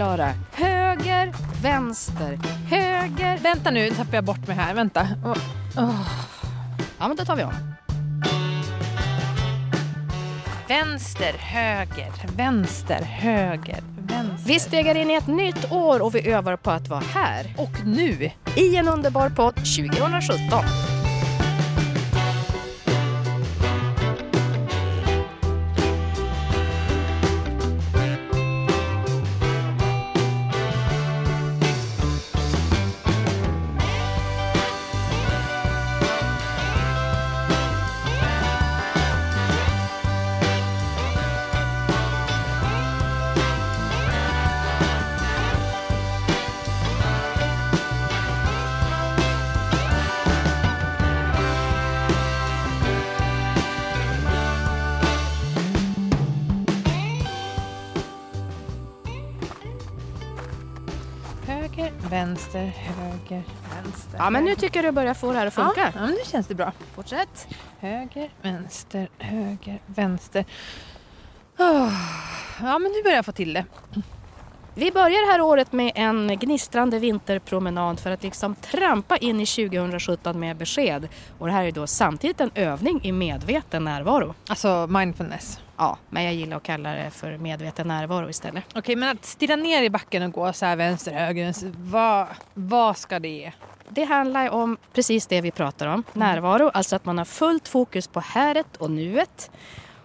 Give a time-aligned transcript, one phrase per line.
[0.00, 0.32] Klara.
[0.52, 2.38] Höger, vänster,
[2.68, 3.38] höger.
[3.38, 4.74] Vänta nu, tappar jag bort mig här.
[4.74, 5.08] Vänta.
[5.24, 5.36] Oh.
[5.84, 6.08] Oh.
[6.98, 7.52] Ja, men då tar vi om.
[10.68, 14.48] Vänster, höger, vänster, höger, vänster.
[14.48, 17.54] Vi stegar in i ett nytt år och vi övar på att vara här.
[17.56, 18.30] Och nu.
[18.56, 20.64] I en underbar podd 2017.
[62.52, 63.42] Vänster, höger,
[63.74, 64.18] vänster.
[64.18, 65.92] Ja, men nu tycker jag du börjar få det här att funka.
[65.94, 66.72] Ja, men nu känns det bra.
[66.94, 67.48] Fortsätt.
[67.78, 70.44] Höger, vänster, höger, vänster.
[71.58, 71.92] Oh.
[72.62, 73.64] Ja, men nu börjar jag få till det.
[74.74, 79.46] Vi börjar det här året med en gnistrande vinterpromenad för att liksom trampa in i
[79.46, 81.08] 2017 med besked.
[81.38, 84.34] Och det här är då samtidigt en övning i medveten närvaro.
[84.48, 85.60] Alltså mindfulness.
[85.80, 88.64] Ja, men jag gillar att kalla det för medveten närvaro istället.
[88.68, 91.54] Okej, okay, men att stirra ner i backen och gå så här vänster, höger.
[91.90, 93.52] Vad, vad ska det ge?
[93.88, 95.92] Det handlar om precis det vi pratar om.
[95.92, 96.04] Mm.
[96.12, 99.50] Närvaro, alltså att man har fullt fokus på häret och nuet.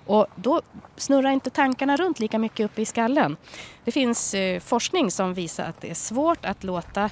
[0.06, 0.62] Och då
[0.96, 3.38] snurrar inte tankarna runt lika mycket uppe i skallen.
[3.84, 7.10] Det finns eh, forskning som visar att det är svårt att låta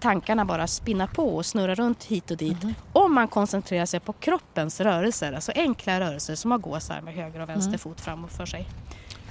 [0.00, 2.74] tankarna bara spinna på och snurra runt hit och dit mm.
[2.92, 7.00] om man koncentrerar sig på kroppens rörelser, alltså enkla rörelser som att gå så här
[7.00, 7.78] med höger och vänster mm.
[7.78, 8.66] fot framåt för sig.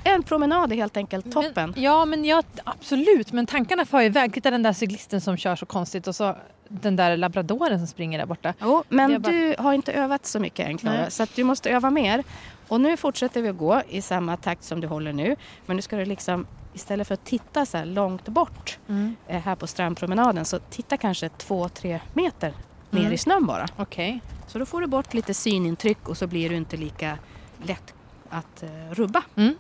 [0.04, 1.72] En promenad är helt enkelt toppen.
[1.76, 3.32] Men, ja, men ja, absolut.
[3.32, 4.34] Men tankarna far iväg.
[4.34, 6.36] Titta den där cyklisten som kör så konstigt och så
[6.68, 8.54] den där labradoren som springer där borta.
[8.62, 9.32] Jo, men bara...
[9.32, 12.24] du har inte övat så mycket än Klara, så du måste öva mer.
[12.70, 15.36] Och nu fortsätter vi att gå i samma takt som du håller nu.
[15.66, 19.16] Men nu ska du liksom istället för att titta så här långt bort mm.
[19.28, 22.54] Eh, här på strandpromenaden så titta kanske två, tre meter
[22.90, 23.14] ner mm.
[23.14, 23.68] i snön bara.
[23.78, 24.20] Okay.
[24.48, 27.18] Så då får du bort lite synintryck och så blir du inte lika
[27.64, 27.94] lätt
[28.30, 29.24] att uh, rubba.
[29.36, 29.56] Mm.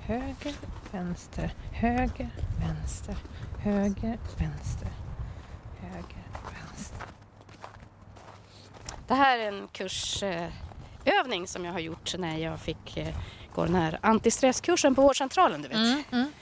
[0.00, 0.54] Höger,
[0.92, 2.28] vänster, höger,
[2.60, 3.16] vänster,
[3.58, 4.88] höger, vänster,
[5.80, 6.24] höger,
[6.60, 7.06] vänster.
[9.06, 9.68] Det här är en
[11.08, 13.14] kursövning som jag har gjort när jag fick eh,
[13.54, 15.62] gå den här antistresskursen på vårdcentralen.
[15.62, 15.76] Du vet.
[15.76, 16.32] Mm, mm.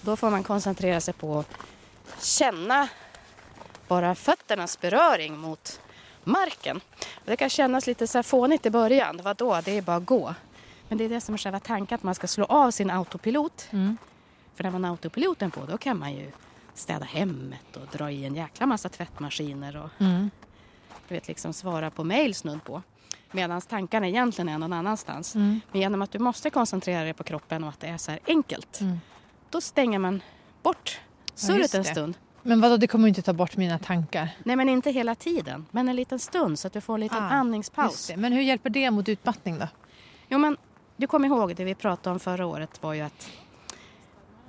[0.00, 1.56] Då får man koncentrera sig på att
[2.22, 2.88] känna
[3.88, 5.80] bara fötternas beröring mot
[6.24, 6.80] marken.
[7.24, 9.20] Det kan kännas lite så här fånigt i början.
[9.22, 10.34] Vadå, det är bara att gå.
[10.88, 13.68] Men det är det som är själva tanken, att man ska slå av sin autopilot.
[13.70, 13.96] Mm.
[14.54, 16.30] För när man har autopiloten på då kan man ju
[16.74, 20.30] städa hemmet och dra i en jäkla massa tvättmaskiner och mm.
[21.08, 22.82] du vet, liksom svara på mejl snudd på.
[23.30, 25.34] Medan tankarna egentligen är någon annanstans.
[25.34, 25.60] Mm.
[25.72, 28.20] Men genom att du måste koncentrera dig på kroppen och att det är så här
[28.26, 28.80] enkelt.
[28.80, 29.00] Mm.
[29.50, 30.22] Då stänger man
[30.62, 31.00] bort
[31.34, 32.14] surret ja, en stund.
[32.42, 34.28] Men vadå, det kommer inte ta bort mina tankar?
[34.44, 35.66] Nej, men inte hela tiden.
[35.70, 38.12] Men en liten stund så att du får en liten ah, andningspaus.
[38.16, 39.68] Men hur hjälper det mot utmattning då?
[40.28, 40.56] Jo, men
[40.96, 43.30] du kommer ihåg det vi pratade om förra året var ju att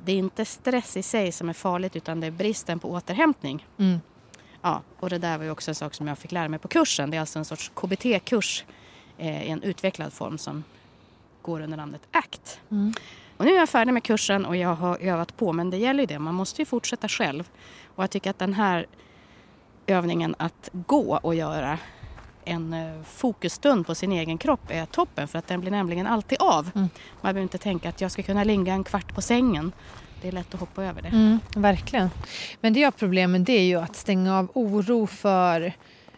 [0.05, 3.65] det är inte stress i sig som är farligt utan det är bristen på återhämtning.
[3.77, 3.99] Mm.
[4.61, 6.67] Ja, och det där var ju också en sak som jag fick lära mig på
[6.67, 7.09] kursen.
[7.09, 8.65] Det är alltså en sorts KBT-kurs
[9.17, 10.63] eh, i en utvecklad form som
[11.41, 12.59] går under namnet ACT.
[12.71, 12.93] Mm.
[13.37, 15.99] Och nu är jag färdig med kursen och jag har övat på men det gäller
[15.99, 17.49] ju det, man måste ju fortsätta själv.
[17.95, 18.85] Och jag tycker att den här
[19.87, 21.77] övningen att gå och göra
[22.45, 26.37] en eh, fokusstund på sin egen kropp är toppen för att den blir nämligen alltid
[26.41, 26.71] av.
[26.75, 26.89] Mm.
[27.21, 29.71] Man behöver inte tänka att jag ska kunna ligga en kvart på sängen.
[30.21, 31.07] Det är lätt att hoppa över det.
[31.07, 32.09] Mm, verkligen.
[32.61, 35.73] Men det jag har problem med det är ju att stänga av oro för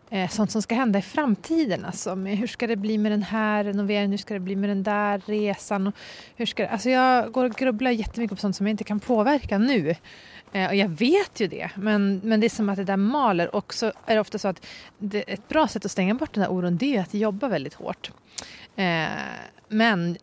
[0.09, 1.85] eh, sånt som ska hända i framtiden.
[1.85, 4.69] Alltså, med hur ska det bli med den här renoveringen, hur ska det bli med
[4.69, 5.87] den där resan?
[5.87, 5.93] Och
[6.35, 8.99] hur ska det, alltså jag går och grubblar jättemycket på sånt som jag inte kan
[8.99, 9.95] påverka nu.
[10.51, 13.55] Eh, och jag vet ju det, men, men det är som att det där maler.
[13.55, 14.65] Och så är det ofta så att
[14.97, 17.73] det, ett bra sätt att stänga bort den där oron det är att jobba väldigt
[17.73, 18.11] hårt.
[18.75, 19.09] Eh,
[19.67, 20.17] men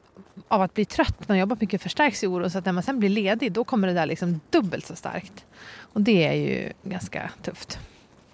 [0.49, 2.99] av att bli trött när man jobbar mycket förstärks oron så att när man sen
[2.99, 5.45] blir ledig då kommer det där liksom dubbelt så starkt.
[5.79, 7.79] Och det är ju ganska tufft.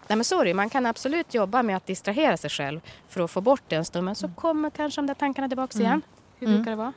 [0.09, 3.41] Nej men det Man kan absolut jobba med att distrahera sig själv för att få
[3.41, 4.35] bort det en stund men så mm.
[4.35, 5.93] kommer kanske de där tankarna tillbaka igen.
[5.93, 6.03] Mm.
[6.39, 6.93] Hur brukar det vara?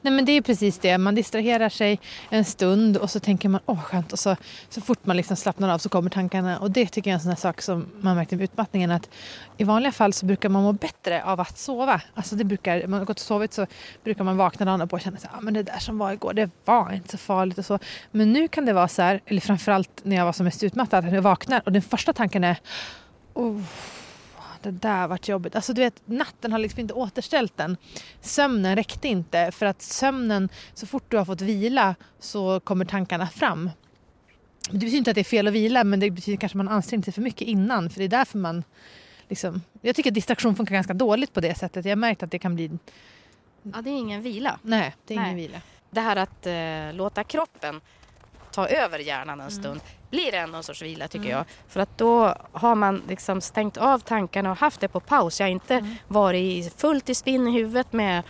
[0.00, 2.00] Nej men det är precis det, man distraherar sig
[2.30, 4.12] en stund och så tänker man åh skönt.
[4.12, 4.36] Och så,
[4.68, 6.58] så fort man liksom slappnar av så kommer tankarna.
[6.58, 9.08] Och det tycker jag är en sån här sak som man märkte med utmattningen att
[9.56, 12.00] i vanliga fall så brukar man må bättre av att sova.
[12.14, 13.66] Alltså det brukar, man har gått och sovit så
[14.04, 16.32] brukar man vakna dagen på och känna att ah, men det där som var igår
[16.32, 17.58] det var inte så farligt.
[17.58, 17.78] Och så.
[18.10, 21.04] Men nu kan det vara så här, eller framförallt när jag var som mest utmattad,
[21.04, 22.58] att jag vaknar och den första tanken är
[23.34, 23.62] oh,
[24.66, 25.56] det där vart jobbigt.
[25.56, 27.76] Alltså du vet, natten har liksom inte återställt den.
[28.20, 33.26] Sömnen räckte inte för att sömnen, så fort du har fått vila så kommer tankarna
[33.26, 33.70] fram.
[34.70, 36.68] Det betyder inte att det är fel att vila men det betyder kanske att man
[36.68, 38.64] anstränger sig för mycket innan för det är därför man
[39.28, 41.84] liksom, jag tycker att distraktion funkar ganska dåligt på det sättet.
[41.84, 42.70] Jag har märkt att det kan bli...
[43.62, 44.58] Ja, det är ingen vila.
[44.62, 45.26] Nej, det är Nej.
[45.26, 45.60] ingen vila.
[45.90, 47.80] Det här att eh, låta kroppen
[48.52, 49.80] ta över hjärnan en stund
[50.10, 51.44] blir ändå en sorts vila tycker jag.
[51.68, 55.40] För att då har man liksom stängt av tankarna och haft det på paus.
[55.40, 58.22] Jag har inte varit i- fullt i spinn i huvudet med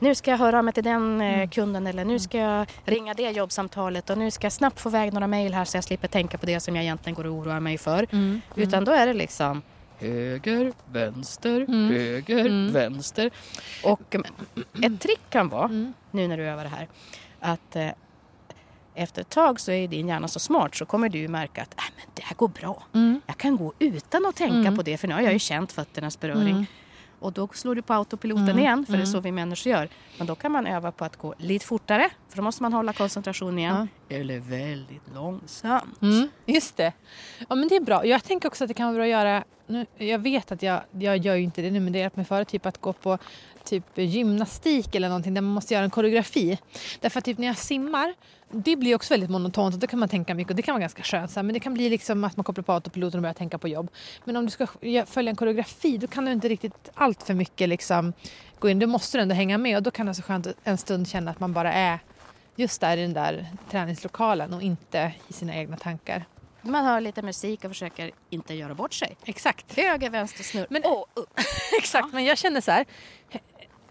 [0.00, 3.30] nu ska jag höra mig till den eh, kunden eller nu ska jag ringa det
[3.30, 6.38] jobbsamtalet och nu ska jag snabbt få iväg några mejl här så jag slipper tänka
[6.38, 8.06] på det som jag egentligen går och oroar mig för.
[8.54, 9.62] Utan då är det liksom
[9.98, 13.30] höger, vänster, höger, vänster.
[13.84, 14.26] Och mm,
[14.94, 15.68] ett trick kan vara,
[16.10, 16.88] nu när du övar det här,
[17.40, 17.88] att eh,
[18.98, 21.84] efter ett tag så är din hjärna så smart så kommer du märka att äh,
[21.96, 22.82] men det här går bra.
[23.26, 26.20] Jag kan gå utan att tänka på det för nu har jag ju känt fötternas
[26.20, 26.66] beröring.
[27.20, 29.88] Och då slår du på autopiloten igen, för det är så vi människor gör.
[30.18, 32.92] Men då kan man öva på att gå lite fortare, för då måste man hålla
[32.92, 33.88] koncentrationen igen.
[34.08, 36.02] Eller väldigt långsamt.
[36.02, 36.92] Mm, just det.
[37.48, 38.06] Ja, men det är bra.
[38.06, 39.44] Jag tänker också att det kan vara bra att göra...
[39.66, 42.24] Nu, jag vet att jag, jag gör ju inte det nu, men det är mig
[42.24, 43.18] före typ att gå på
[43.64, 46.58] typ gymnastik eller någonting där man måste göra en koreografi.
[47.00, 48.14] Därför att typ när jag simmar,
[48.50, 50.80] det blir också väldigt monotont och då kan man tänka mycket och det kan vara
[50.80, 51.34] ganska skönt.
[51.36, 53.90] Men det kan bli liksom att man kopplar på autopiloten och börjar tänka på jobb.
[54.24, 54.66] Men om du ska
[55.06, 58.12] följa en koreografi då kan du inte riktigt allt för mycket liksom
[58.58, 58.78] gå in.
[58.78, 61.30] Du måste ändå hänga med och då kan det vara så skönt en stund känna
[61.30, 61.98] att man bara är
[62.56, 66.24] just där i den där träningslokalen och inte i sina egna tankar.
[66.62, 69.16] Man hör lite musik och försöker inte göra bort sig.
[69.24, 69.76] Exakt.
[69.76, 71.40] Höger, vänster, snurr Men- och upp.
[71.78, 72.84] Exakt, men jag känner så här.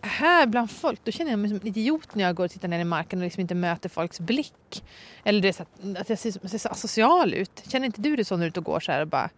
[0.07, 2.67] Här bland folk, då känner jag mig som en idiot när jag går och tittar
[2.67, 4.83] ner i marken och liksom inte möter folks blick.
[5.23, 7.63] Eller det är så att, att jag ser, ser så asocial ut.
[7.67, 9.29] Känner inte du det så när du är ute och går så här och bara...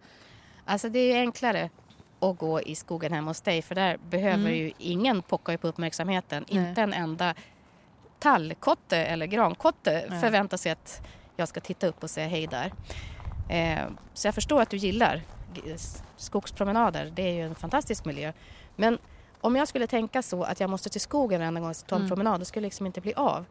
[0.64, 1.70] Alltså det är ju enklare
[2.20, 6.44] att gå i skogen hemma hos dig för där behöver ju ingen pocka på uppmärksamheten.
[6.48, 6.68] Nej.
[6.68, 7.34] Inte en enda
[8.18, 10.20] tallkotte eller grankotte Nej.
[10.20, 11.02] förväntar sig att
[11.36, 12.72] jag ska titta upp och säga hej där.
[13.50, 15.22] Eh, så jag förstår att du gillar
[16.16, 17.12] skogspromenader.
[17.14, 18.32] Det är ju en fantastisk miljö.
[18.76, 18.98] Men
[19.40, 21.96] om jag skulle tänka så att jag måste till skogen varenda gång jag ska ta
[21.96, 23.44] en promenad, då skulle det liksom inte bli av.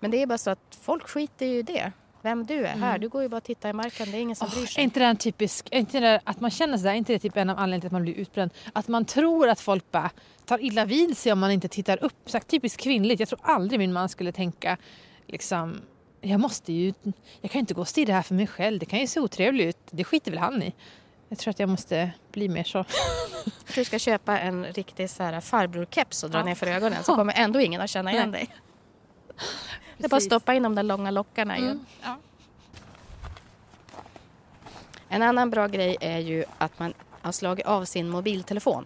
[0.00, 1.92] Men det är bara så att folk skiter ju i det.
[2.22, 2.98] Vem du är här.
[2.98, 4.10] Du går ju bara och tittar i marken.
[4.10, 4.84] Det är ingen som Åh, bryr är sig.
[4.84, 7.36] inte det en typisk, är inte det att man känner sådär, är inte det typ
[7.36, 8.50] en av anledningarna till att man blir utbränd?
[8.72, 10.10] Att man tror att folk bara
[10.44, 12.14] tar illa vid sig om man inte tittar upp.
[12.26, 13.20] Så typiskt kvinnligt.
[13.20, 14.76] Jag tror aldrig min man skulle tänka
[15.26, 15.80] liksom,
[16.20, 16.94] jag måste ju,
[17.40, 18.78] jag kan ju inte gå och stirra här för mig själv.
[18.78, 19.78] Det kan ju se otrevligt ut.
[19.90, 20.74] Det skiter väl han i.
[21.32, 22.84] Jag tror att jag måste bli mer så.
[23.74, 26.44] Du ska köpa en riktig så här farbror-keps och dra Ja.
[26.44, 28.48] ner för ögonen så kommer ändå ingen att känna igen dig.
[29.98, 31.64] Det är bara att stoppa in de där långa lockarna ju.
[31.64, 32.16] Mm, ja.
[35.08, 38.84] En annan bra grej är ju att man har slagit av sin mobiltelefon.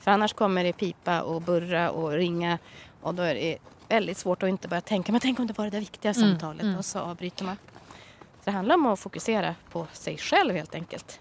[0.00, 2.58] För annars kommer det pipa och burra och ringa
[3.00, 3.58] och då är det
[3.88, 6.30] väldigt svårt att inte börja tänka men tänk om det var det där viktiga Mm,
[6.30, 7.56] samtalet och så avbryter man.
[8.44, 11.20] Så det handlar om att fokusera på sig själv helt enkelt.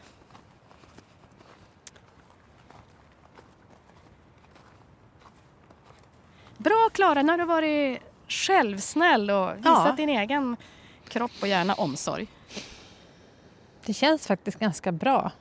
[6.57, 9.93] Bra Klara, nu har du varit självsnäll och visat Ja.
[9.97, 10.57] din egen
[11.07, 12.27] kropp och hjärna omsorg.
[13.85, 15.31] Det känns faktiskt ganska bra.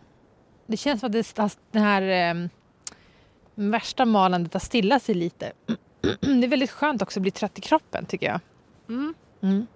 [0.66, 2.46] Det känns som att det, det här eh,
[3.54, 5.52] värsta malandet har stillat sig lite.
[6.20, 8.40] Det är väldigt skönt också att bli trött i kroppen tycker jag.
[8.88, 9.14] Mm.
[9.42, 9.66] Mm.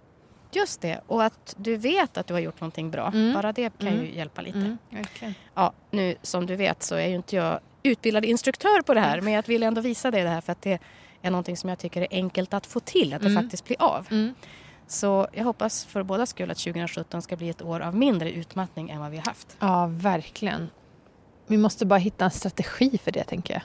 [0.54, 3.06] Just det, och att du vet att du har gjort någonting bra.
[3.06, 3.32] Mm.
[3.34, 4.04] Bara det kan Mm.
[4.04, 4.58] ju hjälpa lite.
[4.58, 5.34] Mm, verkligen.
[5.54, 9.20] Ja, nu som du vet så är ju inte jag utbildad instruktör på det här
[9.20, 10.78] men jag vill ändå visa dig det här för att det
[11.22, 13.42] är någonting som jag tycker är enkelt att få till, att det Mm.
[13.42, 14.06] faktiskt blir av.
[14.10, 14.34] Mm.
[14.86, 18.90] Så jag hoppas för båda skull att 2017 ska bli ett år av mindre utmattning
[18.90, 19.56] än vad vi har haft.
[19.58, 20.70] Ja, verkligen.
[21.46, 23.62] Vi måste bara hitta en strategi för det tänker jag.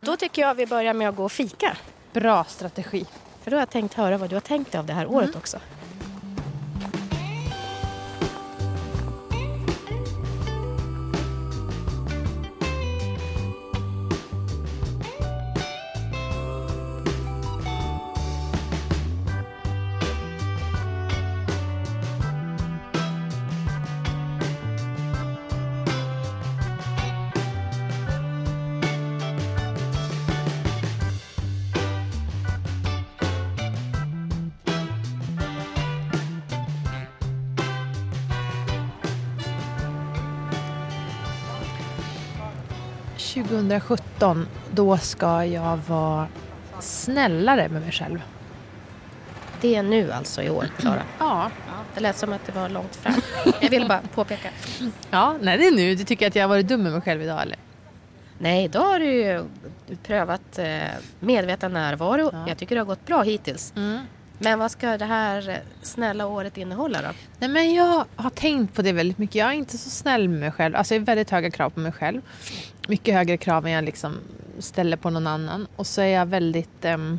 [0.00, 1.76] Då tycker jag vi börjar med att gå och fika.
[2.12, 3.04] Bra strategi.
[3.48, 5.58] För då har jag tänkt höra vad du har tänkt av det här året också.
[43.62, 46.28] 2017, då ska jag vara
[46.80, 48.22] snällare med mig själv.
[49.60, 51.02] Det är nu alltså i år, Klara.
[51.18, 51.50] Ja.
[51.94, 53.14] Det lät som att det var långt fram.
[53.60, 54.48] Jag ville bara påpeka.
[55.10, 55.94] Ja, nej det är nu.
[55.94, 57.56] Du tycker att jag har varit dum med mig själv idag eller?
[58.38, 59.44] Nej, då har du ju
[60.02, 60.78] prövat eh,
[61.20, 62.30] medveten närvaro.
[62.32, 62.44] Ja.
[62.48, 63.72] Jag tycker det har gått bra hittills.
[63.76, 64.00] Mm.
[64.38, 67.08] Men vad ska det här snälla året innehålla då?
[67.38, 69.34] Nej men jag har tänkt på det väldigt mycket.
[69.34, 70.76] Jag är inte så snäll med mig själv.
[70.76, 72.20] Alltså jag har väldigt höga krav på mig själv.
[72.88, 74.18] Mycket högre krav än jag liksom
[74.58, 75.66] ställer på någon annan.
[75.76, 76.84] Och så är jag väldigt...
[76.84, 77.18] ehm,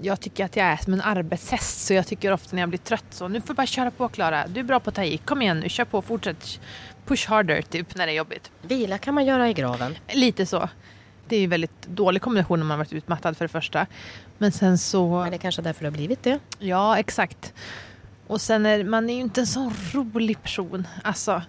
[0.00, 2.78] jag tycker att jag är som en arbetshäst så jag tycker ofta när jag blir
[2.78, 4.46] trött så nu får du bara köra på Klara.
[4.46, 5.18] Du är bra på att ta i.
[5.18, 6.60] Kom igen nu, kör på, fortsätt.
[7.06, 8.50] Push harder typ när det är jobbigt.
[8.62, 9.94] Vila kan man göra i graven.
[10.12, 10.68] Lite så.
[11.32, 13.86] Det är ju väldigt dålig kombination när man varit utmattad för det första.
[14.38, 15.20] Men sen så...
[15.20, 16.38] Men det är kanske därför det har blivit det.
[16.58, 17.52] Ja, exakt.
[18.26, 20.88] Och sen är man är ju inte en sån rolig person.
[21.04, 21.42] Alltså,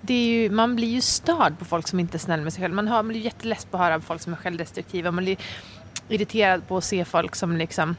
[0.00, 2.62] det är ju, man blir ju störd på folk som inte är snäll med sig
[2.62, 2.74] själv.
[2.74, 5.10] Man, hör, man blir jätteless på att höra folk som är självdestruktiva.
[5.10, 5.36] Man blir
[6.08, 7.96] irriterad på att se folk som liksom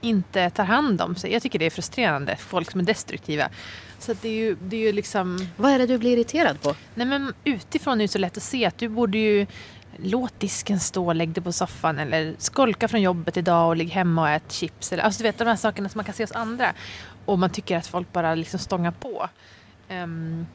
[0.00, 1.32] inte tar hand om sig.
[1.32, 3.48] Jag tycker det är frustrerande, folk som är destruktiva.
[3.98, 5.46] Så det är ju, det är ju liksom...
[5.56, 6.74] Vad är det du blir irriterad på?
[6.94, 9.46] Nej men utifrån är det så lätt att se att du borde ju
[9.96, 14.22] Låt disken stå, lägg dig på soffan eller skolka från jobbet idag och ligg hemma
[14.22, 14.92] och ät chips.
[14.92, 16.74] Eller, alltså du vet de här sakerna som man kan se hos andra.
[17.24, 19.28] Och man tycker att folk bara liksom stångar på.
[19.90, 20.46] Um,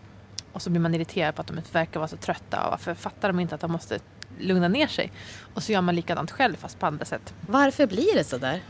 [0.53, 2.65] och så blir man irriterad på att de verkar vara så trötta.
[2.65, 3.99] Och varför fattar de inte att de måste
[4.39, 5.11] lugna ner sig?
[5.53, 7.33] Och så gör man likadant själv fast på andra sätt.
[7.47, 8.61] Varför blir det så där?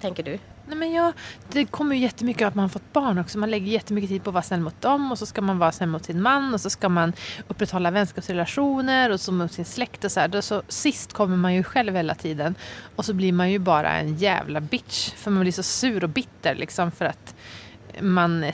[0.00, 0.38] Tänker du?
[0.66, 1.12] Nej, men jag,
[1.52, 3.38] det kommer ju jättemycket av att man har fått barn också.
[3.38, 5.72] Man lägger jättemycket tid på att vara snäll mot dem och så ska man vara
[5.72, 7.12] snäll mot sin man och så ska man
[7.48, 10.40] upprätthålla vänskapsrelationer och så mot sin släkt och så här.
[10.40, 12.54] Så sist kommer man ju själv hela tiden
[12.96, 16.10] och så blir man ju bara en jävla bitch för man blir så sur och
[16.10, 17.34] bitter liksom för att
[18.00, 18.44] man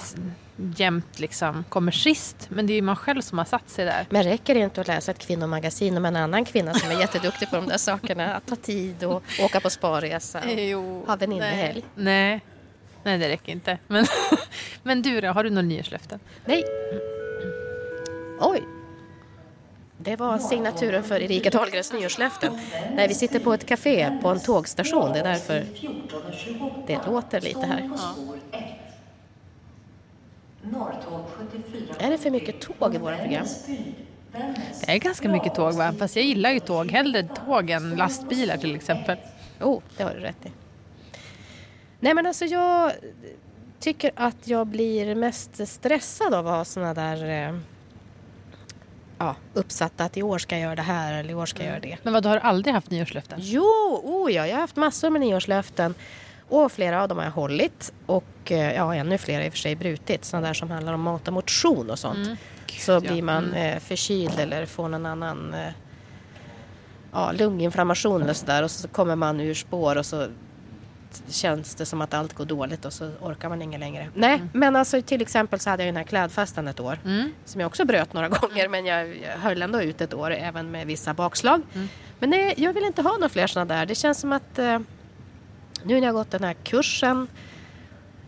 [0.56, 2.36] jämt liksom kommer sist.
[2.48, 4.06] Men det är ju man själv som har satt sig där.
[4.10, 7.50] Men räcker det inte att läsa ett kvinnomagasin om en annan kvinna som är jätteduktig
[7.50, 8.34] på de där sakerna?
[8.34, 10.40] Att ta tid och åka på sparresa?
[10.50, 11.84] Jo, Ha väninnehelg?
[11.94, 12.40] Nej.
[13.02, 13.78] Nej, det räcker inte.
[13.86, 14.06] Men,
[14.82, 16.20] men du då, har du några nyårslöften?
[16.44, 16.64] Nej.
[18.40, 18.62] Oj.
[19.98, 22.60] Det var signaturen för Erika Dahlgrens nyårslöften.
[22.94, 25.12] Nej, vi sitter på ett café på en tågstation.
[25.12, 25.64] Det är därför
[26.86, 27.90] det låter lite här.
[31.98, 33.46] Är det för mycket tåg i våra program?
[34.86, 35.94] Det är ganska mycket tåg va?
[35.98, 36.90] Fast jag gillar ju tåg.
[36.90, 39.16] Hellre tåg än lastbilar till exempel.
[39.60, 40.50] Oh, det har du rätt i.
[42.00, 42.92] Nej, men alltså jag
[43.80, 47.58] tycker att jag blir mest stressad av att ha såna där eh,
[49.18, 51.68] ja, uppsatta att i år ska jag göra det här eller i år ska jag
[51.68, 51.98] göra det.
[52.02, 53.38] Men vad, du har aldrig haft nyårslöften?
[53.42, 55.94] Jo, oh ja, jag har haft massor med nyårslöften
[56.48, 59.52] och flera av dem har jag hållit och eh, ja, ännu fler har i och
[59.52, 60.24] för sig brutit.
[60.24, 62.28] Sådana där som handlar om mat och motion och sånt.
[62.78, 63.00] Så ja.
[63.00, 65.72] blir man eh, förkyld eller får någon annan eh,
[67.12, 70.26] ja, lunginflammation eller sådär och så kommer man ur spår och så
[71.28, 74.08] känns det som att allt går dåligt och så orkar man inget längre.
[74.14, 77.32] Nej, men alltså till exempel så hade jag den här klädfesten ett år Mm.
[77.44, 80.86] som jag också bröt några gånger men jag höll ändå ut ett år även med
[80.86, 81.62] vissa bakslag.
[82.18, 83.86] Men nej, jag vill inte ha några fler sådana där.
[83.86, 84.78] Det känns som att eh,
[85.84, 87.28] nu när jag har gått den här kursen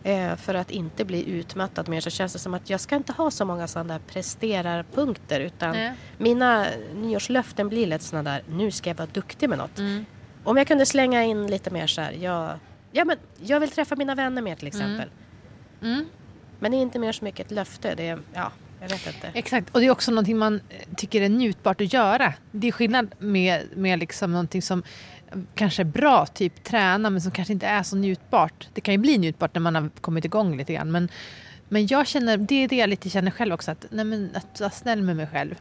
[0.03, 3.11] eh, för att inte bli utmattad mer så känns det som att jag ska inte
[3.11, 5.93] ha så många sådana där presterarpunkter utan Nej.
[6.17, 9.79] mina nyårslöften blir lätt sådana där nu ska jag vara duktig med något.
[9.79, 10.05] Mm.
[10.43, 12.59] Om jag kunde slänga in lite mer så här, jag,
[12.91, 15.09] ja, men jag vill träffa mina vänner mer till exempel.
[15.81, 16.05] Mm.
[16.59, 17.95] Men det är inte mer så mycket ett löfte.
[17.95, 19.31] Det är, ja, jag vet inte.
[19.33, 22.33] Exakt, och det är också någonting man eh, tycker är njutbart att göra.
[22.51, 24.83] Det är skillnad med, med liksom någonting som
[25.55, 28.67] kanske bra, typ träna, men som kanske inte är så njutbart.
[28.73, 30.91] Det kan ju bli njutbart när man har kommit igång lite grann.
[30.91, 31.09] Men,
[31.69, 34.59] men jag känner, det är det jag lite känner själv också, att, nej men, att
[34.59, 35.55] vara snäll med mig själv.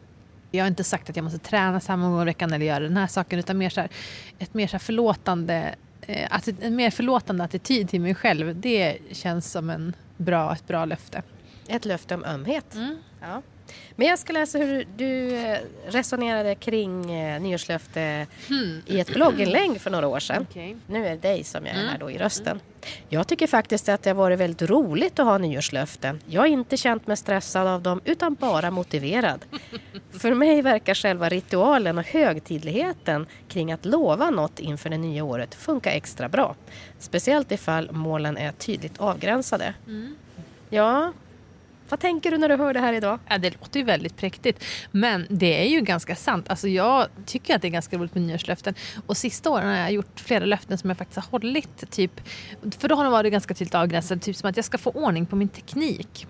[0.51, 2.97] Jag har inte sagt att jag måste träna samma gång i veckan eller göra den
[2.97, 3.91] här saken, utan mer så här,
[4.39, 8.61] ett mer så här förlåtande, eh, atti- en mer förlåtande attityd till mig själv.
[8.61, 11.23] Det känns som en bra, ett bra löfte.
[11.69, 12.75] Ett löfte om ömhet.
[12.75, 12.97] Mm.
[13.21, 13.43] Ja.
[13.97, 18.27] Men jag ska läsa hur du eh, resonerade kring eh, nyårslöfte
[18.87, 20.47] i ett blogginlägg för några år sedan.
[20.51, 20.77] Okej.
[20.87, 22.61] Nu är det dig som jag är här då i rösten.
[23.09, 26.21] Jag tycker faktiskt att det har varit väldigt roligt att ha nyårslöften.
[26.27, 29.45] Jag har inte känt mig stressad av dem utan bara motiverad.
[30.11, 35.55] För mig verkar själva ritualen och högtidligheten kring att lova något inför det nya året
[35.55, 36.55] funka extra bra.
[36.99, 39.75] Speciellt ifall målen är tydligt avgränsade.
[40.71, 41.13] Ja,
[41.89, 43.19] vad tänker du när du hör det här idag?
[43.29, 44.65] Ja, det låter ju väldigt präktigt.
[44.91, 46.51] Men det är ju ganska sant.
[46.51, 48.75] Alltså jag tycker att det är ganska roligt med nyårslöften.
[49.07, 51.91] Och sista åren har jag gjort flera löften som jag faktiskt har hållit.
[51.91, 52.21] Typ,
[52.79, 54.21] för då har de varit ganska tydligt avgränsade.
[54.21, 56.27] Typ som att jag ska få ordning på min teknik.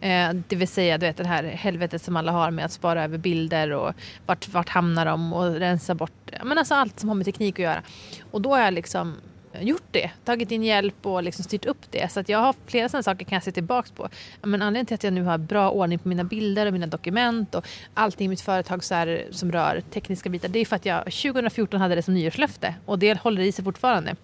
[0.00, 3.04] Eh, det vill säga du vet, det här helvetet som alla har med att spara
[3.04, 3.92] över bilder och
[4.26, 6.30] vart, vart hamnar de och rensa bort.
[6.44, 7.82] Men alltså allt som har med teknik att göra.
[8.30, 9.16] Och då har jag liksom
[9.60, 12.12] gjort det, tagit in hjälp och liksom styrt upp det.
[12.12, 14.08] Så att jag har flera sådana saker kan jag se tillbaka på.
[14.42, 17.54] Men anledningen till att jag nu har bra ordning på mina bilder och mina dokument
[17.54, 20.48] och allting i mitt företag så här, som rör tekniska bitar.
[20.48, 23.64] Det är för att jag 2014 hade det som nyårslöfte och det håller i sig
[23.64, 24.16] fortfarande.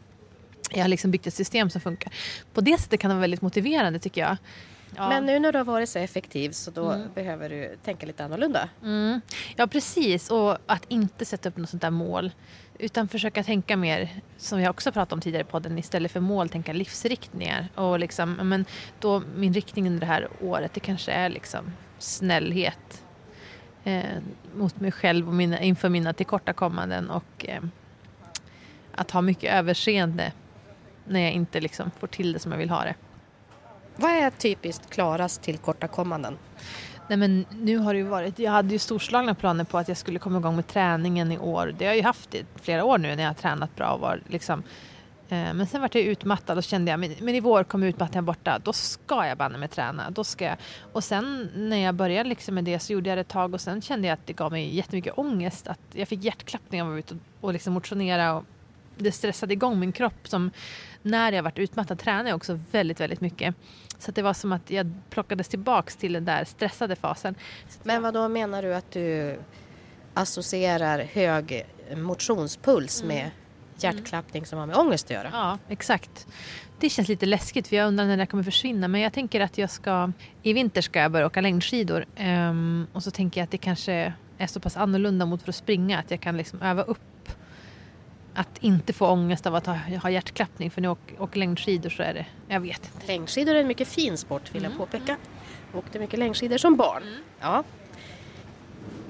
[0.70, 2.12] Jag har liksom byggt ett system som funkar.
[2.52, 4.36] På det sättet kan det vara väldigt motiverande tycker jag.
[4.96, 5.08] Ja.
[5.08, 7.08] Men nu när du har varit så effektiv så då mm.
[7.14, 8.68] behöver du tänka lite annorlunda.
[8.82, 9.20] Mm.
[9.56, 12.32] Ja precis och att inte sätta upp något sånt där mål.
[12.82, 16.48] Utan försöka tänka mer, som jag också pratat om tidigare i podden, istället för mål
[16.48, 17.68] tänka livsriktningar.
[17.74, 18.64] Och liksom, men
[19.00, 23.04] då, min riktning under det här året det kanske är liksom snällhet
[23.84, 24.02] eh,
[24.54, 27.62] mot mig själv och mina, inför mina tillkortakommanden och eh,
[28.94, 30.32] att ha mycket överseende
[31.04, 32.94] när jag inte liksom får till det som jag vill ha det.
[33.96, 36.38] Vad är typiskt Klaras tillkortakommanden?
[37.12, 39.96] Nej men nu har det ju varit, jag hade ju storslagna planer på att jag
[39.96, 41.74] skulle komma igång med träningen i år.
[41.78, 44.00] Det har jag ju haft i flera år nu när jag har tränat bra och
[44.00, 44.62] var liksom
[45.28, 48.58] eh, men sen vart jag utmattad och kände jag, men i vår kommer utmattningen borta,
[48.64, 50.10] då ska jag banne mig träna.
[50.10, 50.56] Då ska jag.
[50.92, 53.60] Och sen när jag började liksom med det så gjorde jag det ett tag och
[53.60, 55.68] sen kände jag att det gav mig jättemycket ångest.
[55.68, 58.44] Att jag fick hjärtklappning av att vara ute och, och liksom motionera och
[58.96, 60.50] det stressade igång min kropp som
[61.02, 63.54] när jag varit utmattad tränar jag också väldigt, väldigt mycket.
[63.98, 67.34] Så det var som att jag plockades tillbaks till den där stressade fasen.
[67.82, 69.36] Men vad då menar du att du
[70.14, 73.16] associerar hög motionspuls mm.
[73.16, 73.30] med
[73.76, 75.28] hjärtklappning som har med ångest att göra?
[75.32, 76.26] Ja, exakt.
[76.78, 78.88] Det känns lite läskigt för jag undrar när det kommer försvinna.
[78.88, 82.06] Men jag tänker att jag ska, i vinter ska jag börja åka längdskidor.
[82.18, 85.56] Um, och så tänker jag att det kanske är så pass annorlunda mot för att
[85.56, 86.98] springa att jag kan liksom öva upp
[88.34, 91.90] att inte få ångest av att ha, ha hjärtklappning för när jag åker, åker längdskidor
[91.90, 93.06] så är det, jag vet inte.
[93.06, 94.78] Längdskidor är en mycket fin sport vill jag mm.
[94.78, 95.16] påpeka.
[95.72, 97.02] Jag åkte mycket längdskidor som barn.
[97.02, 97.20] Mm.
[97.40, 97.64] Ja.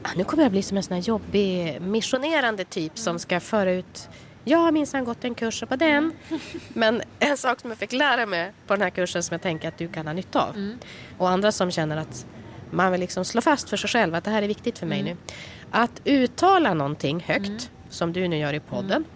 [0.02, 3.72] Ah, nu kommer jag bli som en sån här jobbig missionerande typ som ska föra
[3.72, 4.08] ut
[4.44, 6.12] jag har minsann gått en kurs på den.
[6.28, 6.40] Mm.
[6.68, 9.68] Men en sak som jag fick lära mig på den här kursen som jag tänker
[9.68, 10.56] att du kan ha nytta av.
[10.56, 10.78] Mm.
[11.18, 12.26] Och andra som känner att
[12.70, 15.00] man vill liksom slå fast för sig själv att det här är viktigt för mig
[15.00, 15.12] mm.
[15.12, 15.34] nu.
[15.70, 17.58] Att uttala någonting högt mm
[17.92, 18.96] som du nu gör i podden.
[18.96, 19.06] Mm.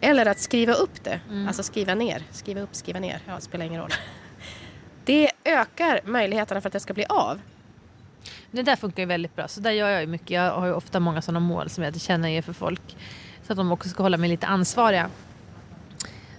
[0.00, 1.46] Eller att skriva upp det, mm.
[1.46, 2.22] alltså skriva ner.
[2.30, 3.90] Skriva upp, skriva ner, ja, det spelar ingen roll.
[5.04, 7.40] Det ökar möjligheterna för att det ska bli av.
[8.50, 10.30] Det där funkar ju väldigt bra, så där gör jag ju mycket.
[10.30, 12.96] Jag har ju ofta många sådana mål som jag tillkännager för folk.
[13.46, 15.10] Så att de också ska hålla mig lite ansvariga.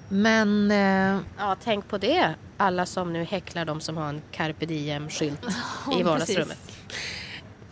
[0.09, 0.71] Men...
[0.71, 1.21] Eh...
[1.37, 2.35] Ja, tänk på det.
[2.57, 5.45] Alla som nu häcklar de som har en carpe diem-skylt
[5.99, 6.59] i vardagsrummet.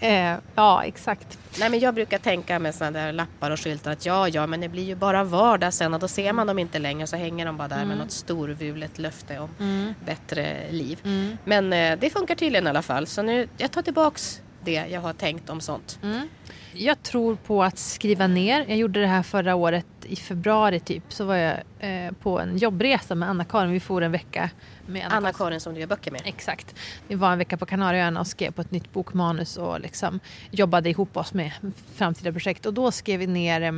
[0.02, 1.40] Eh, ja, exakt.
[1.60, 4.62] Nej, men jag brukar tänka med sådana där lappar och skyltar att ja, ja, men
[4.62, 7.46] det blir ju bara vardag sen och då ser man dem inte längre så hänger
[7.46, 7.88] de bara där mm.
[7.88, 9.94] med något storvulet löfte om mm.
[10.06, 11.00] bättre liv.
[11.04, 11.38] Mm.
[11.46, 15.02] Men eh, det funkar tydligen i alla fall så nu, jag tar tillbaks det jag
[15.02, 16.00] har tänkt om sånt.
[16.04, 16.28] Mm.
[16.74, 18.66] Jag tror på att skriva ner.
[18.68, 21.04] Jag gjorde det här förra året i februari typ.
[21.10, 23.72] Så var jag eh, på en jobbresa med Anna-Karin.
[23.72, 24.50] Vi for en vecka.
[24.86, 26.22] med Anna-Karin Anna som du gör böcker med?
[26.26, 26.76] Exakt.
[27.08, 30.20] Vi var en vecka på Kanarieöarna och skrev på ett nytt bokmanus och liksom
[30.52, 31.52] jobbade ihop oss med
[31.96, 32.66] framtida projekt.
[32.66, 33.72] Och då skrev vi ner eh,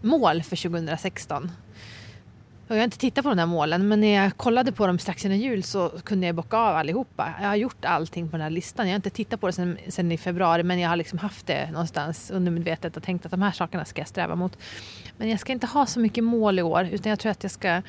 [0.00, 1.50] mål för 2016.
[2.68, 5.24] Jag har inte tittat på de här målen men när jag kollade på dem strax
[5.24, 7.34] innan jul så kunde jag bocka av allihopa.
[7.40, 8.86] Jag har gjort allting på den här listan.
[8.86, 11.46] Jag har inte tittat på det sen, sen i februari men jag har liksom haft
[11.46, 14.58] det någonstans undermedvetet och tänkt att de här sakerna ska jag sträva mot.
[15.16, 17.52] Men jag ska inte ha så mycket mål i år utan jag tror att jag
[17.52, 17.82] ska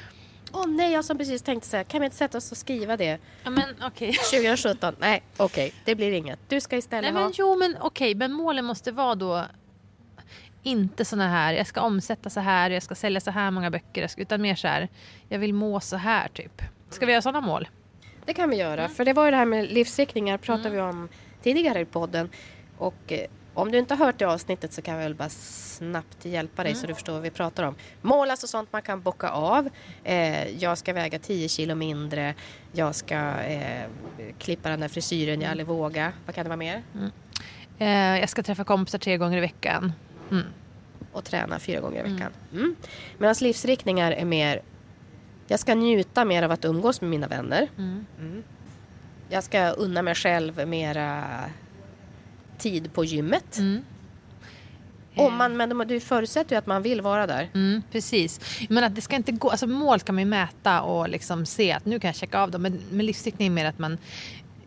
[0.51, 2.97] Åh oh, nej, jag som precis tänkte säga, kan vi inte sätta oss och skriva
[2.97, 3.19] det?
[3.43, 4.09] Ja, men okej.
[4.31, 4.41] Okay.
[4.41, 6.39] 2017, nej okej, okay, det blir inget.
[6.47, 7.31] Du ska istället nej, men, ha...
[7.33, 9.45] Jo men okej, okay, men målen måste vara då
[10.67, 14.11] inte såna här, jag ska omsätta så här, jag ska sälja så här många böcker,
[14.17, 14.87] utan mer så här,
[15.29, 16.61] jag vill må så här typ.
[16.89, 17.67] Ska vi göra sådana mål?
[18.25, 18.95] Det kan vi göra, mm.
[18.95, 20.75] för det var ju det här med livsriktningar pratade mm.
[20.75, 21.09] vi om
[21.43, 22.29] tidigare i podden.
[22.77, 26.25] Och eh, om du inte har hört det avsnittet så kan jag väl bara snabbt
[26.25, 26.81] hjälpa dig mm.
[26.81, 27.75] så du förstår vad vi pratar om.
[28.01, 29.69] Mål alltså sånt man kan bocka av.
[30.03, 32.33] Eh, jag ska väga 10 kilo mindre.
[32.71, 33.85] Jag ska eh,
[34.39, 36.13] klippa den där frisyren jag aldrig våga.
[36.25, 36.83] Vad kan det vara mer?
[36.95, 37.11] Mm.
[37.79, 39.93] Eh, jag ska träffa kompisar tre gånger i veckan.
[40.31, 40.43] Mm.
[41.11, 42.31] Och träna fyra gånger i veckan.
[42.51, 42.63] Mm.
[42.63, 42.75] mm.
[43.17, 44.61] Medan livsriktningar är mer
[45.47, 47.67] jag ska njuta mer av att umgås med mina vänner.
[47.77, 48.05] Mm.
[48.19, 48.43] mm.
[49.29, 51.23] Jag ska unna mig själv mera
[52.57, 53.57] tid på gymmet.
[53.57, 53.83] Mm.
[55.15, 57.49] Om man, men du förutsätter ju att man vill vara där.
[57.53, 58.39] Mm, precis.
[58.69, 61.71] Men att det ska inte gå, alltså mål kan man ju mäta och liksom se
[61.71, 62.61] att nu kan jag checka av dem.
[62.61, 63.97] Men, men livsriktning är mer att man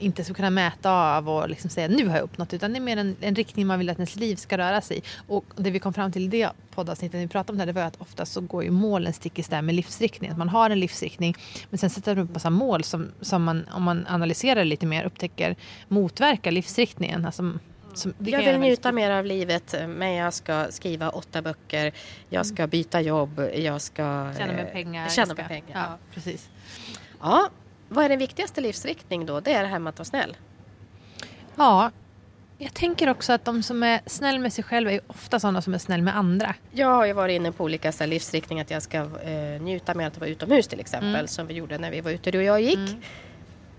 [0.01, 2.81] inte ska kunna mäta av och liksom säga nu har jag uppnått utan det är
[2.81, 5.79] mer en, en riktning man vill att ens liv ska röra sig Och det vi
[5.79, 8.01] kom fram till i det poddavsnittet när vi pratade om det, här, det var att
[8.01, 10.39] ofta så går ju målen stick i stäv med livsriktningen.
[10.39, 11.35] Man har en livsriktning
[11.71, 15.05] men sen sätter man upp massa mål som, som man om man analyserar lite mer
[15.05, 15.57] upptäcker
[15.89, 17.27] motverkar livsriktningen.
[17.27, 17.53] Alltså,
[17.95, 21.93] som, jag vill njuta mer av livet men jag ska skriva åtta böcker,
[22.29, 22.71] jag ska mm.
[22.71, 25.09] byta jobb, jag ska tjäna med pengar.
[25.09, 25.73] Tjäna med pengar.
[25.73, 26.49] Ja, precis.
[27.21, 27.51] Ja,
[27.92, 29.40] vad är den viktigaste livsriktning då?
[29.40, 30.37] Det är det här med att vara snäll.
[31.57, 31.90] Ja,
[32.59, 35.74] jag tänker också att de som är snäll med sig själva är ofta sådana som
[35.74, 36.55] är snäll med andra.
[36.70, 38.64] Jag har ju varit inne på olika så här, livsriktningar.
[38.64, 41.14] Att jag ska eh, njuta med att vara utomhus till exempel.
[41.14, 41.29] Mm.
[41.29, 42.76] Som vi gjorde när vi var ute, du och jag gick.
[42.76, 43.00] Mm.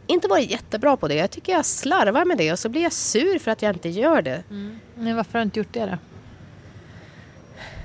[0.07, 1.15] Inte varit jättebra på det.
[1.15, 3.89] Jag tycker jag slarvar med det och så blir jag sur för att jag inte
[3.89, 4.43] gör det.
[4.49, 4.79] Mm.
[4.95, 5.97] Men varför har du inte gjort det då?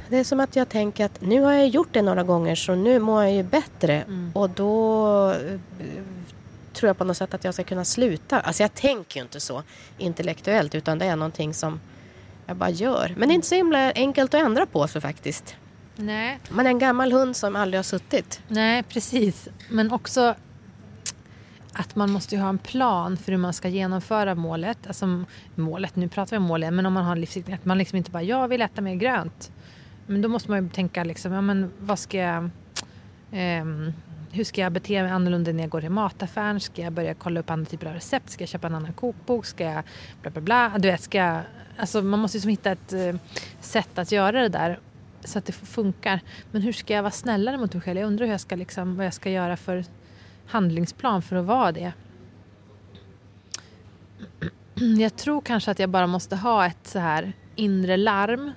[0.08, 2.74] Det är som att jag tänker att nu har jag gjort det några gånger så
[2.74, 4.02] nu mår jag ju bättre.
[4.02, 4.30] Mm.
[4.34, 5.60] Och då eh,
[6.72, 8.40] tror jag på något sätt att jag ska kunna sluta.
[8.40, 9.62] Alltså jag tänker ju inte så
[9.98, 11.80] intellektuellt utan det är någonting som
[12.46, 13.14] jag bara gör.
[13.16, 15.56] Men det är inte så himla enkelt att ändra på sig faktiskt.
[15.96, 16.38] Nej.
[16.50, 18.40] Man är en gammal hund som aldrig har suttit.
[18.48, 19.48] Nej, precis.
[19.70, 20.34] Men också
[21.72, 24.78] att man måste ha en plan för hur man ska genomföra målet.
[24.86, 27.54] Alltså målet, nu pratar vi om målet, men om man har en livsriktning.
[27.54, 29.52] Att man liksom inte bara, jag vill äta mer grönt.
[30.06, 32.50] Men då måste man ju tänka liksom, ja men vad ska jag...
[33.32, 33.64] Eh,
[34.30, 36.60] hur ska jag bete mig annorlunda när jag går till mataffären?
[36.60, 38.30] Ska jag börja kolla upp andra typer av recept?
[38.30, 39.46] Ska jag köpa en annan kokbok?
[39.46, 39.82] Ska jag
[40.22, 40.72] bla bla bla?
[40.78, 41.40] Du vet, ska jag,
[41.76, 43.14] alltså man måste liksom hitta ett eh,
[43.60, 44.78] sätt att göra det där
[45.24, 46.20] så att det funkar.
[46.50, 47.98] Men hur ska jag vara snällare mot mig själv?
[47.98, 49.84] Jag undrar hur jag ska liksom, vad jag ska göra för
[50.46, 51.92] handlingsplan för att vara det.
[54.98, 58.52] Jag tror kanske att jag bara måste ha ett så här inre larm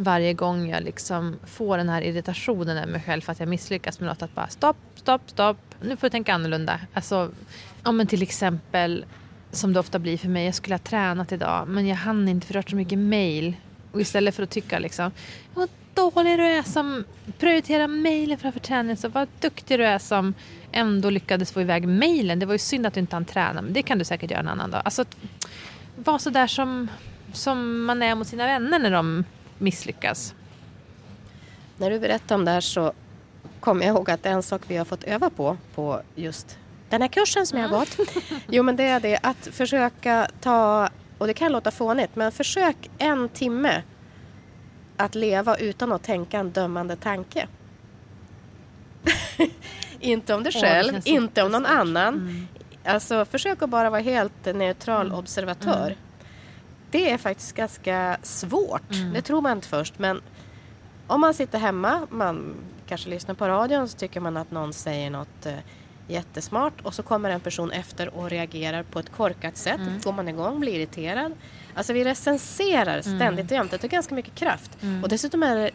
[0.00, 4.00] varje gång jag liksom får den här irritationen över mig själv för att jag misslyckas
[4.00, 4.22] med något.
[4.22, 5.56] Att bara stopp, stopp, stopp.
[5.80, 6.80] Nu får jag tänka annorlunda.
[6.92, 7.30] Alltså,
[7.84, 9.04] ja, men till exempel
[9.50, 10.44] som det ofta blir för mig.
[10.44, 13.56] Jag skulle ha tränat idag men jag hann inte för det så mycket mail.
[13.92, 15.10] Och istället för att tycka liksom
[15.54, 17.04] vad dålig du är som
[17.38, 18.96] prioriterar mejlen framför träningen.
[18.96, 20.34] Så vad duktig du är som
[20.72, 22.38] ändå lyckades få iväg mejlen.
[22.38, 24.40] Det var ju synd att du inte hann träna men det kan du säkert göra
[24.40, 24.82] en annan dag.
[24.84, 25.04] Alltså
[25.96, 26.88] vara sådär som,
[27.32, 29.24] som man är mot sina vänner när de
[29.58, 30.34] misslyckas.
[31.76, 32.92] När du berättade om det här så
[33.60, 36.58] kommer jag ihåg att en sak vi har fått öva på, på just
[36.90, 37.96] den här kursen som jag har gått.
[38.48, 42.90] Jo men det är det att försöka ta, och det kan låta fånigt, men försök
[42.98, 43.82] en timme
[44.96, 47.48] att leva utan att tänka en dömande tanke.
[50.00, 52.14] inte om dig själv, oh, inte om någon annan.
[52.14, 52.48] Mm.
[52.84, 55.18] Alltså försök att bara vara helt neutral mm.
[55.18, 55.86] observatör.
[55.86, 55.98] Mm.
[56.90, 58.92] Det är faktiskt ganska svårt.
[58.92, 59.12] Mm.
[59.12, 59.98] Det tror man inte först.
[59.98, 60.20] Men
[61.06, 62.54] om man sitter hemma, man
[62.86, 65.54] kanske lyssnar på radion så tycker man att någon säger något eh,
[66.08, 69.80] jättesmart och så kommer en person efter och reagerar på ett korkat sätt.
[69.80, 70.00] Mm.
[70.00, 71.32] Går man igång, blir irriterad.
[71.74, 73.18] Alltså vi recenserar mm.
[73.18, 73.70] ständigt och jämt.
[73.70, 74.82] Det tar ganska mycket kraft.
[74.82, 75.02] Mm.
[75.02, 75.70] Och dessutom är det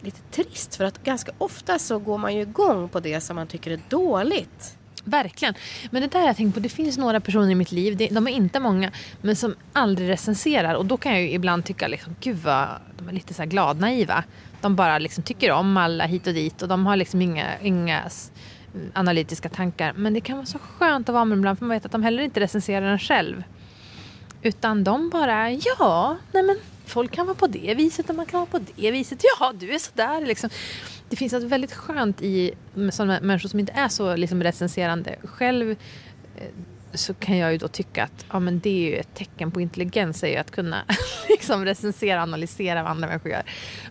[0.00, 3.46] lite trist för att ganska ofta så går man ju igång på det som man
[3.46, 4.78] tycker är dåligt.
[5.04, 5.54] Verkligen.
[5.90, 6.60] Men det där har jag tänkt på.
[6.60, 8.90] Det finns några personer i mitt liv, de är inte många,
[9.22, 10.74] men som aldrig recenserar.
[10.74, 13.48] Och då kan jag ju ibland tycka liksom, gud vad de är lite så här
[13.48, 14.24] gladnaiva.
[14.60, 18.02] De bara liksom tycker om alla hit och dit och de har liksom inga, inga
[18.92, 19.92] analytiska tankar.
[19.96, 21.92] Men det kan vara så skönt att vara med dem ibland för man vet att
[21.92, 23.42] de heller inte recenserar en själv.
[24.42, 28.40] Utan de bara, ja, nej men folk kan vara på det viset och man kan
[28.40, 29.20] vara på det viset.
[29.40, 30.50] Ja, du är sådär liksom
[31.08, 32.54] det finns något väldigt skönt i
[32.92, 35.16] sådana människor som inte är så liksom, recenserande.
[35.24, 35.70] Själv
[36.36, 36.48] eh,
[36.94, 39.60] så kan jag ju då tycka att ja, men det är ju ett tecken på
[39.60, 40.84] intelligens är att kunna
[41.28, 43.42] liksom, recensera och analysera vad andra människor gör.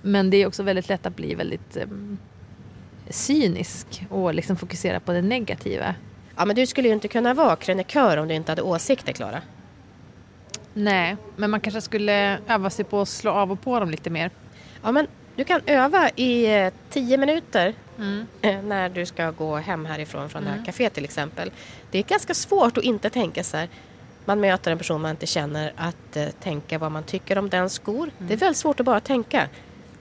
[0.02, 2.17] Men det är också väldigt lätt att bli väldigt um,
[3.10, 5.95] cynisk och liksom fokusera på det negativa.
[6.36, 9.41] Ja, men du skulle ju inte kunna vara krönikör om du inte hade åsikter, Klara.
[10.73, 14.10] Nej, men man kanske skulle öva sig på att slå av och på dem lite
[14.10, 14.32] mer.
[14.84, 18.26] Ja, men du kan öva i eh, tio minuter mm.
[18.41, 20.43] Eh, när du ska gå hem härifrån från mm.
[20.43, 20.65] det här mm.
[20.65, 21.52] kaféet till exempel.
[21.91, 23.69] Det är ganska svårt att inte tänka så här.
[24.26, 27.69] Man möter en person man inte känner att uh, tänka vad man tycker om den
[27.69, 28.04] skor.
[28.04, 28.28] Mm.
[28.28, 29.50] Det är väldigt svårt att bara tänka.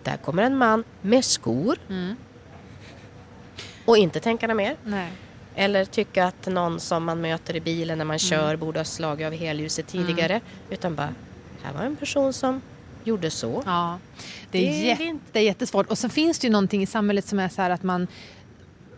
[0.03, 1.79] Där kommer en man med skor.
[1.89, 2.17] Mm.
[3.85, 4.77] Och inte tänka något mer.
[4.85, 5.13] Nej.
[5.55, 8.19] Eller tycka att någon som man möter i bilen när man mm.
[8.19, 10.41] kör borde ha slagit av helljuset tidigare.
[10.71, 11.15] Utan bara,
[11.63, 12.61] här var en person som
[13.05, 13.63] gjorde så.
[13.67, 13.99] Ja,
[14.51, 15.91] det är, det jätte, jättesvårt.
[15.91, 18.07] Och så finns det ju någonting i samhället som är så här att man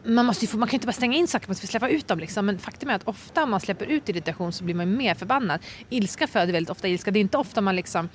[0.06, 2.18] man, måste få, man kan inte bara stänga in saker, man måste släppa ut dem.
[2.18, 2.46] Liksom.
[2.46, 5.60] Men faktum är att ofta om man släpper ut irritation så blir man mer förbannad.
[5.88, 7.10] Ilska föder väldigt ofta ilska.
[7.10, 8.08] Det är inte ofta man liksom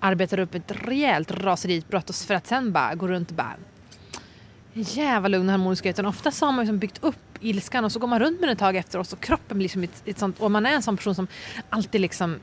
[0.00, 3.56] arbetar upp ett rejält raseriutbrott för att sen bara gå runt och bara
[4.72, 5.90] jävla lugn och harmoniska.
[5.90, 8.48] Utan ofta så har man liksom byggt upp ilskan och så går man runt med
[8.48, 10.82] den ett tag efter och kroppen blir som ett, ett sånt, och man är en
[10.82, 11.26] sån person som
[11.70, 12.36] alltid liksom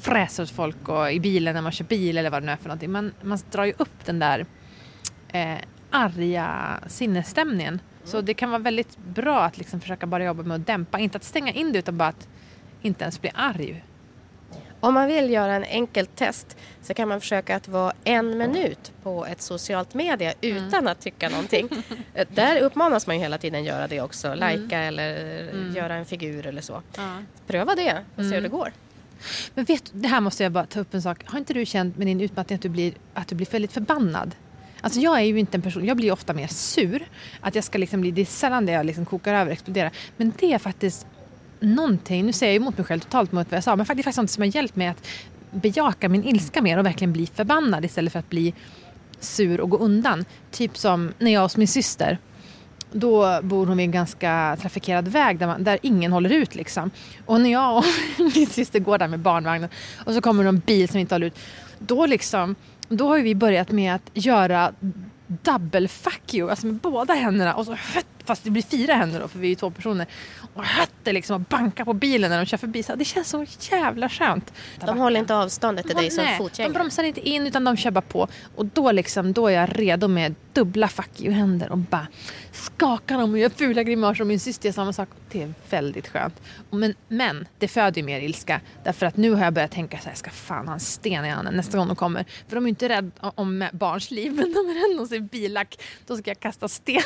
[0.00, 2.56] fräser åt folk och i bilen när man kör bil eller vad det nu är
[2.56, 2.90] för någonting.
[2.90, 4.46] Man, man drar ju upp den där
[5.28, 5.58] eh,
[5.90, 7.80] arga sinnesstämningen.
[8.04, 11.16] Så det kan vara väldigt bra att liksom försöka bara jobba med att dämpa, inte
[11.16, 12.28] att stänga in det utan bara att
[12.82, 13.84] inte ens bli arg.
[14.86, 18.92] Om man vill göra en enkelt test så kan man försöka att vara en minut
[19.02, 20.86] på ett socialt media utan mm.
[20.86, 21.68] att tycka någonting.
[22.34, 24.26] Där uppmanas man ju hela tiden göra det också.
[24.26, 24.38] Mm.
[24.38, 24.88] Lajka mm.
[24.88, 25.76] eller mm.
[25.76, 26.82] göra en figur eller så.
[26.96, 27.22] Ja.
[27.46, 28.50] Pröva det och se hur det mm.
[28.50, 28.72] går.
[29.54, 31.22] Men vet det här måste jag bara ta upp en sak.
[31.26, 34.34] Har inte du känt med din utmattning att du blir, att du blir väldigt förbannad?
[34.80, 37.08] Alltså jag är ju inte en person, jag blir ofta mer sur.
[37.40, 39.90] Att jag ska liksom bli, det är sällan det jag liksom kokar över och exploderar.
[40.16, 41.06] Men det är faktiskt
[41.60, 43.94] någonting, nu säger jag emot mig själv totalt mot vad jag sa, men det är
[43.94, 45.06] faktiskt något som har hjälpt mig att
[45.50, 48.54] bejaka min ilska mer och verkligen bli förbannad istället för att bli
[49.20, 50.24] sur och gå undan.
[50.50, 52.18] Typ som när jag och min syster
[52.92, 56.54] då bor hon vid en ganska trafikerad väg där, man, där ingen håller ut.
[56.54, 56.90] Liksom.
[57.26, 57.84] Och när jag och
[58.34, 59.70] min syster går där med barnvagnen
[60.04, 61.38] och så kommer det en bil som inte håller ut.
[61.78, 62.54] Då, liksom,
[62.88, 64.72] då har vi börjat med att göra
[65.26, 67.76] double fuck you, alltså med båda händerna och så
[68.26, 70.06] fast det blir fyra händer då för vi är ju två personer
[70.54, 72.82] och hötter liksom och bankar på bilen när de kör förbi.
[72.82, 74.52] Så det känns så jävla skönt.
[74.86, 76.72] De håller inte avståndet till dig som fotgängare?
[76.72, 78.28] De bromsar inte in utan de kör bara på.
[78.56, 82.06] Och då, liksom, då är jag redo med dubbla fuck you-händer och bara
[82.52, 84.20] skakar dem och gör fula grimaser.
[84.20, 85.08] Och min syster gör samma sak.
[85.30, 86.40] Det är väldigt skönt.
[86.70, 88.60] Men, men det föder ju mer ilska.
[88.84, 91.24] Därför att nu har jag börjat tänka så här, jag ska fan ha en sten
[91.24, 92.24] i handen nästa gång de kommer.
[92.48, 95.82] För de är inte rädda om barns liv, men de är rädda om sin billack.
[96.06, 97.02] Då ska jag kasta sten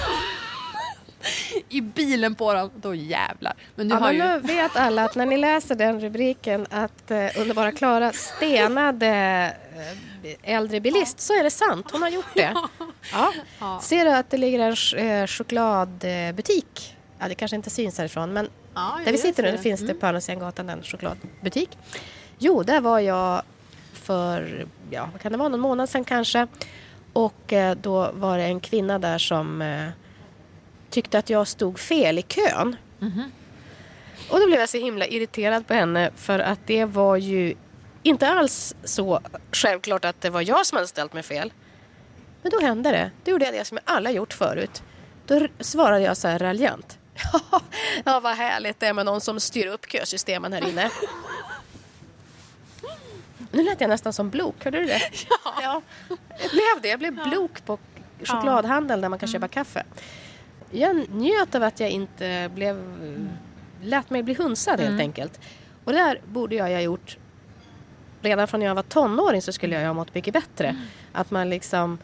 [1.68, 3.54] i bilen på dem, då jävlar.
[3.74, 4.22] Men nu, ja, men ju...
[4.22, 9.08] nu vet alla att när ni läser den rubriken att eh, underbara Klara stenade
[10.22, 12.54] eh, äldre bilist så är det sant, hon har gjort det.
[13.12, 13.32] Ja.
[13.60, 13.80] Ja.
[13.82, 16.96] Ser du att det ligger en eh, chokladbutik?
[17.18, 18.48] Ja, det kanske inte syns härifrån men
[19.04, 20.00] där vi sitter nu det finns det mm.
[20.00, 21.78] på andra sidan gatan en chokladbutik.
[22.38, 23.42] Jo, där var jag
[23.92, 26.46] för, ja vad kan det vara, någon månad sedan kanske.
[27.12, 29.62] Och eh, då var det en kvinna där som
[30.90, 32.76] tyckte att jag stod fel i kön.
[33.00, 33.30] Mm -hmm.
[34.30, 37.54] Och då blev jag så himla irriterad på henne för att det var ju
[38.02, 39.20] inte alls så
[39.52, 41.52] självklart att det var jag som hade ställt mig fel.
[42.42, 43.10] Men då hände det.
[43.24, 44.82] Då gjorde jag det som jag alla gjort förut.
[45.26, 46.98] Då svarade jag så här raljant.
[48.04, 50.90] ja, vad härligt det är med någon som styr upp kösystemen här inne.
[53.52, 55.00] Nu lät jag nästan som Blok, hörde du det?
[55.44, 55.54] Ja.
[55.62, 55.82] ja.
[56.38, 56.88] Jag blev det.
[56.88, 57.78] Jag blev Blok på
[58.24, 59.84] chokladhandel där man kan köpa kaffe
[60.70, 62.82] jag njöt av att jag inte blev,
[63.82, 64.86] lät mig bli hunsad mm.
[64.86, 65.40] helt enkelt.
[65.84, 67.18] Och där borde jag ha gjort
[68.20, 70.68] redan från när jag var tonåring så skulle jag ha mått mycket bättre.
[70.68, 70.82] Mm.
[71.12, 71.98] Att man liksom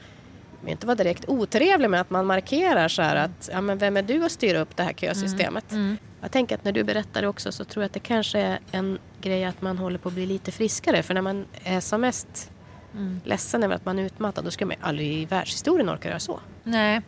[0.67, 4.03] inte vara direkt otrevlig men att man markerar så här att ja, men vem är
[4.03, 5.73] du att styra upp det här kösystemet.
[5.73, 5.85] Mm.
[5.85, 5.97] Mm.
[6.21, 8.59] Jag tänker att när du berättar det också så tror jag att det kanske är
[8.73, 12.01] en grej att man håller på att bli lite friskare för när man är som
[12.01, 12.51] mest
[12.95, 13.21] mm.
[13.25, 16.41] ledsen över att man är utmattad då ska man aldrig i världshistorien orka göra så.
[16.63, 17.03] Nej,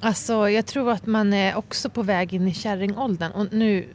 [0.00, 3.32] Alltså, jag tror att man är också på väg in i kärringåldern.
[3.32, 3.88] Och nu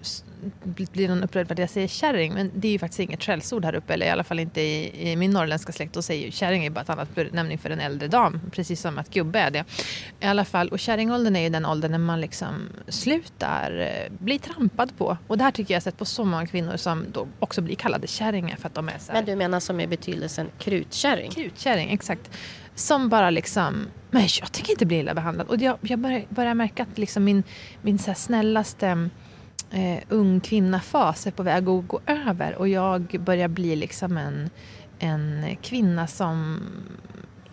[0.63, 3.65] blir någon upprörd för att jag säger kärring, men det är ju faktiskt inget skällsord
[3.65, 5.93] här uppe, eller i alla fall inte i, i min norrländska släkt.
[5.93, 8.97] Då säger ju kärring är bara ett annat benämning för en äldre dam, precis som
[8.97, 9.65] att gubbe är det.
[10.19, 14.39] I alla fall, och kärringåldern är ju den åldern när man liksom slutar eh, bli
[14.39, 15.17] trampad på.
[15.27, 18.07] Och det här tycker jag sett på så många kvinnor som då också blir kallade
[18.07, 19.19] kärringar för att de är så här...
[19.19, 21.31] Men du menar som är betydelsen krutkärring?
[21.31, 22.29] Krutkärring, exakt.
[22.79, 25.47] Som bara liksom, men jag tänker inte bli illa behandlad.
[25.47, 27.43] Och jag, jag börjar, börjar märka att liksom min,
[27.81, 29.09] min så snällaste
[29.71, 32.55] eh, ung kvinna-fas är på väg att gå över.
[32.55, 34.49] Och jag börjar bli liksom en,
[34.99, 36.59] en kvinna som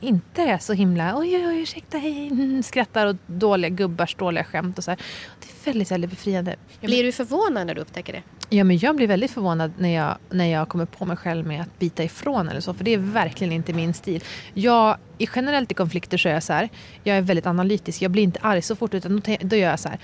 [0.00, 4.78] inte är så himla oj, oj, oj, ursäkta, hej, skrattar och dåliga gubbars dåliga skämt
[4.78, 5.00] och så här.
[5.40, 6.56] Det är väldigt, väldigt befriande.
[6.80, 8.22] Blir du förvånad när du upptäcker det?
[8.48, 11.62] Ja, men jag blir väldigt förvånad när jag, när jag kommer på mig själv med
[11.62, 14.24] att bita ifrån eller så, för det är verkligen inte min stil.
[14.54, 16.68] Jag, i generellt i konflikter så är jag så här,
[17.02, 19.80] jag är väldigt analytisk, jag blir inte arg så fort utan då, då gör jag
[19.80, 19.98] så här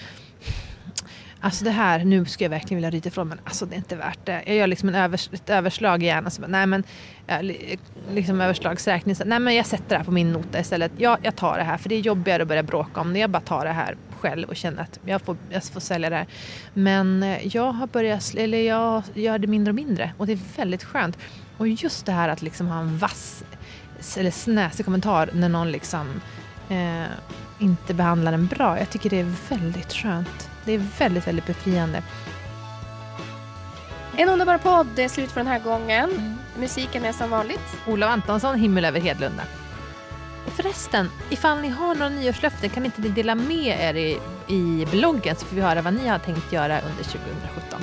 [1.45, 3.97] Alltså det här, nu ska jag verkligen vilja ryta ifrån men alltså det är inte
[3.97, 4.43] värt det.
[4.47, 6.25] Jag gör liksom en övers, ett överslag igen.
[6.25, 6.85] Alltså, nej men,
[7.27, 7.43] eh,
[8.11, 9.17] liksom överslagsräkning.
[9.25, 10.93] nej men jag sätter det här på min nota istället.
[10.97, 13.19] Ja, jag tar det här för det är jobbigare att börja bråka om det.
[13.19, 16.17] Jag bara tar det här själv och känner att jag får, jag får sälja det
[16.17, 16.27] här.
[16.75, 20.39] Men eh, jag har börjat, eller jag gör det mindre och mindre och det är
[20.57, 21.19] väldigt skönt.
[21.57, 23.45] Och just det här att liksom ha en vass
[24.19, 26.21] eller snäsig kommentar när någon liksom
[26.69, 27.05] eh,
[27.59, 28.79] inte behandlar en bra.
[28.79, 30.52] Jag tycker det är väldigt skönt.
[30.65, 32.03] Det är väldigt, väldigt befriande.
[34.17, 34.87] En underbar podd.
[34.95, 36.11] Det är slut för den här gången.
[36.11, 36.39] Mm.
[36.59, 37.77] Musiken är som vanligt.
[37.87, 39.43] Olof Antonsson, Himmel över Hedlunda.
[40.47, 45.37] förresten, ifall ni har några nyårslöften kan inte ni dela med er i, i bloggen
[45.37, 47.81] så får vi höra vad ni har tänkt göra under 2017.